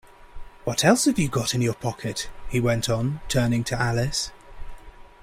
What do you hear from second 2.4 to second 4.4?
he went on, turning to Alice.